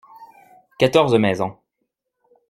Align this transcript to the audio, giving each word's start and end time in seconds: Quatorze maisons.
Quatorze 0.79 1.13
maisons. 1.13 1.59